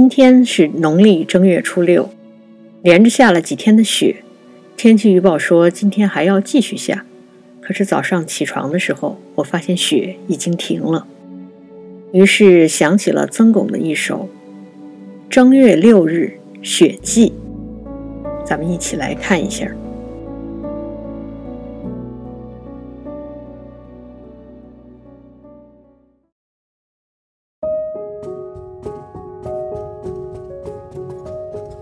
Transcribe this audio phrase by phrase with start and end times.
[0.00, 2.08] 今天是农历正月初六，
[2.80, 4.24] 连着下了几天的雪。
[4.74, 7.04] 天气预报说今天还要继续下，
[7.60, 11.06] 可是早上起床的时候，我发现雪已经停了。
[12.12, 14.30] 于是想起了曾巩的一首
[15.28, 17.28] 《正月六日雪霁》，
[18.42, 19.70] 咱们一起来看一下。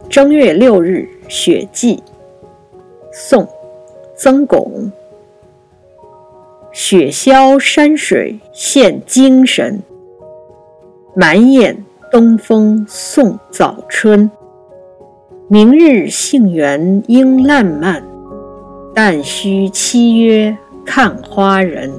[0.09, 2.01] 正月六日雪霁，
[3.13, 3.45] 宋·
[4.17, 4.91] 曾巩。
[6.73, 9.83] 雪消山水现精神，
[11.15, 14.31] 满眼东风送早春。
[15.47, 18.03] 明日杏园应烂漫，
[18.95, 20.57] 但须期约
[20.87, 21.93] 看花人。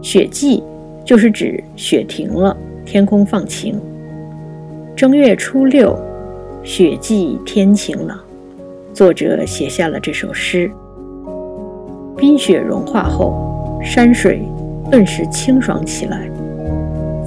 [0.00, 0.62] 雪霁
[1.04, 2.56] 就是指雪停了，
[2.86, 3.76] 天空放晴。
[4.96, 5.98] 正月初六，
[6.62, 8.16] 雪霁天晴朗，
[8.92, 10.70] 作者写下了这首诗。
[12.16, 14.40] 冰雪融化后，山水
[14.88, 16.30] 顿时清爽起来。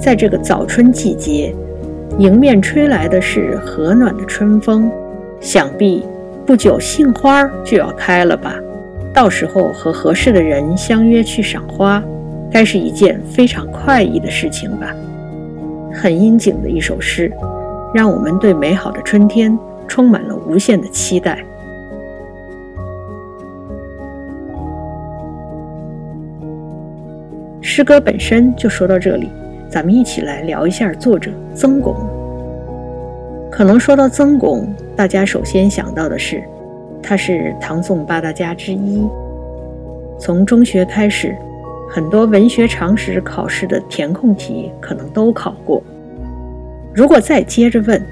[0.00, 1.54] 在这个早春季节，
[2.16, 4.90] 迎面吹来的是和暖的春风，
[5.38, 6.02] 想必
[6.46, 8.58] 不久杏花就要开了吧？
[9.12, 12.02] 到时候和合适的人相约去赏花，
[12.50, 14.96] 该是一件非常快意的事情吧？
[15.92, 17.30] 很应景的一首诗。
[17.94, 21.38] 让我们对美好的春天充满了无限的期待。
[27.60, 29.28] 诗歌本身就说到这里，
[29.70, 31.94] 咱们一起来聊一下作者曾巩。
[33.50, 36.42] 可能说到曾巩，大家首先想到的是，
[37.02, 39.06] 他是唐宋八大家之一。
[40.18, 41.34] 从中学开始，
[41.88, 45.82] 很多文学常识考试的填空题可能都考过。
[46.98, 48.04] 如果再接着问，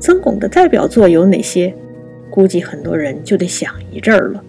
[0.00, 1.72] 曾巩的代表作有哪些？
[2.28, 4.42] 估计很多人就得想一阵儿了。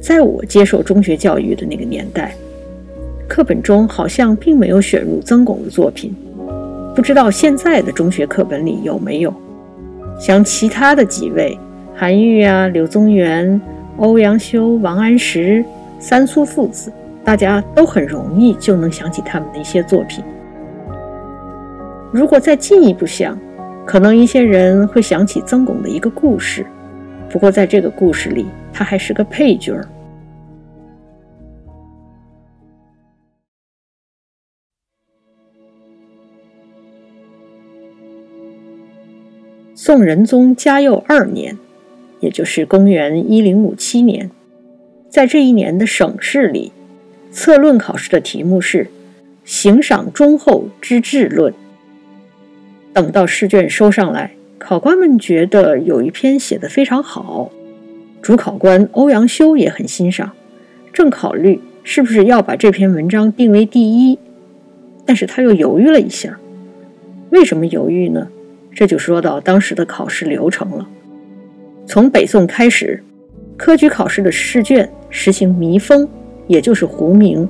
[0.00, 2.34] 在我接受中学教育的那个年代，
[3.28, 6.12] 课本中好像并没有选入曾巩的作品。
[6.92, 9.32] 不知道现在的中学课本里有没有？
[10.18, 11.56] 像其他的几位，
[11.94, 13.60] 韩愈啊、柳宗元、
[13.98, 15.64] 欧阳修、王安石、
[16.00, 16.92] 三苏父子，
[17.22, 20.24] 大家都很容易就能想起他们的一些作品。
[22.12, 23.38] 如果再进一步想，
[23.86, 26.66] 可能一些人会想起曾巩的一个故事，
[27.28, 29.86] 不过在这个故事里，他还是个配角儿。
[39.76, 41.56] 宋仁宗嘉佑二年，
[42.18, 44.30] 也就是公元一零五七年，
[45.08, 46.72] 在这一年的省试里，
[47.30, 48.88] 策论考试的题目是
[49.44, 51.54] “行赏忠厚之治论”。
[52.92, 57.50] 等到试卷收上来，考官们觉得有一篇写得非常好，
[58.20, 60.32] 主考官欧阳修也很欣赏，
[60.92, 64.18] 正考虑是不是要把这篇文章定为第一，
[65.06, 66.38] 但是他又犹豫了一下。
[67.30, 68.26] 为什么犹豫呢？
[68.74, 70.88] 这就说到当时的考试流程了。
[71.86, 73.02] 从北宋开始，
[73.56, 76.08] 科举考试的试卷实行密封，
[76.48, 77.48] 也就是糊名。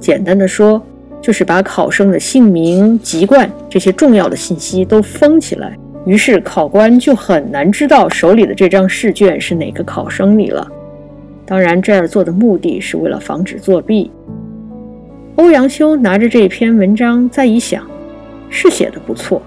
[0.00, 0.84] 简单的说。
[1.26, 10.64] 就是把考生的姓名、籍贯这些重要的信息都封起来，于是考官就很难知道手里的这张试卷是哪个考生里了。
[11.44, 14.08] 当然，这样做的目的是为了防止作弊。
[15.34, 17.84] 欧阳修拿着这篇文章再一想，
[18.48, 19.42] 是写的不错，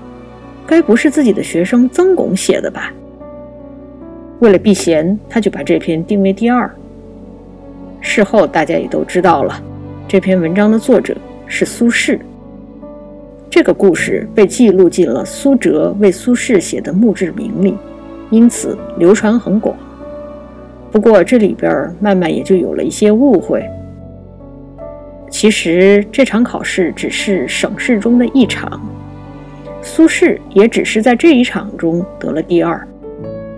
[0.68, 2.92] 该不是自己的学生曾巩写的吧？
[4.40, 6.70] 为了避嫌，他就把这篇定为第二。
[8.02, 9.64] 事后大家也都知道了，
[10.10, 11.16] 这篇文章的作者。
[11.50, 12.18] 是苏轼。
[13.50, 17.76] 这个故事被记录进了苏辙为苏轼写的墓志铭里，
[18.30, 19.76] 因此流传很广。
[20.92, 23.68] 不过这里边慢慢也就有了一些误会。
[25.30, 28.80] 其实这场考试只是省试中的一场，
[29.82, 32.88] 苏轼也只是在这一场中得了第二。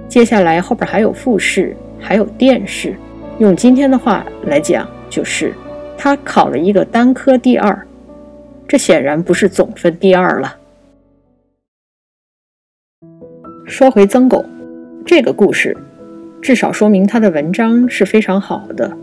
[0.07, 2.95] 接下来后边还有复试，还有殿试。
[3.39, 5.53] 用今天的话来讲，就是。
[6.03, 7.87] 他考了一个单科第二，
[8.67, 10.57] 这显然不是总分第二了。
[13.67, 14.43] 说回曾巩，
[15.05, 15.77] 这个故事
[16.41, 18.97] 至少说明他的文章是非常好的，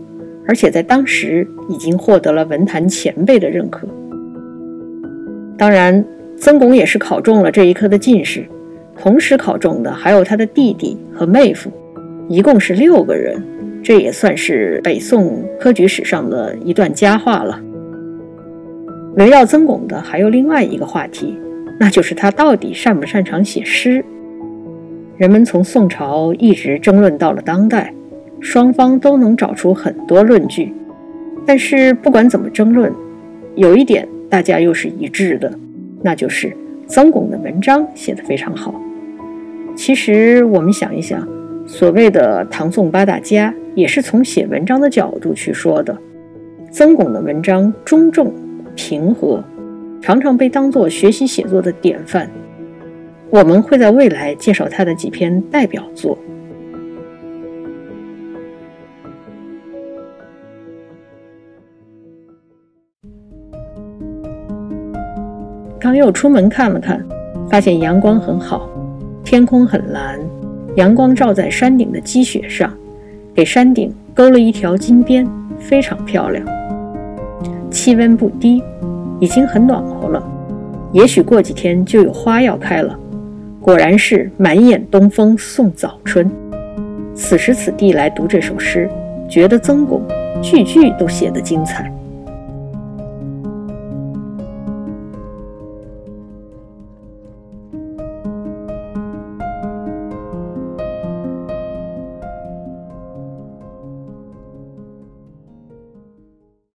[0.45, 3.87] 而且在当时已经获得了文坛前辈的认可。
[5.57, 6.03] 当然，
[6.37, 8.45] 曾巩也是考中了这一科的进士，
[8.97, 11.71] 同时考中的还有他的弟弟和妹夫，
[12.27, 13.41] 一共是六个人。
[13.81, 17.59] 这也算是北宋科举史上的一段佳话了。
[19.15, 21.37] 围绕曾巩的还有另外一个话题，
[21.79, 24.03] 那就是他到底擅不擅长写诗。
[25.17, 27.93] 人们从宋朝一直争论到了当代，
[28.39, 30.73] 双方都能找出很多论据。
[31.45, 32.93] 但是不管怎么争论，
[33.55, 35.51] 有一点大家又是一致的，
[36.01, 36.55] 那就是
[36.85, 38.79] 曾巩的文章写得非常好。
[39.75, 41.27] 其实我们想一想，
[41.65, 45.97] 所谓的唐宋八大家，也是从写文章的角度去说的。
[46.71, 48.31] 曾巩的文章中正
[48.75, 49.43] 平和，
[50.01, 52.29] 常常被当作学习写作的典范。
[53.31, 56.17] 我们会在未来介绍他的几篇代表作。
[65.79, 67.03] 刚又出门看了看，
[67.49, 68.69] 发现阳光很好，
[69.23, 70.19] 天空很蓝，
[70.75, 72.71] 阳光照在山顶的积雪上，
[73.33, 75.27] 给山顶勾了一条金边，
[75.59, 76.45] 非常漂亮。
[77.71, 78.63] 气温不低，
[79.19, 80.23] 已经很暖和了，
[80.91, 82.97] 也许过几天就有花要开了。
[83.61, 86.29] 果然是满眼东风送早春。
[87.13, 88.89] 此时此地来读这首诗，
[89.29, 90.01] 觉得曾巩
[90.41, 91.91] 句句都写得精彩。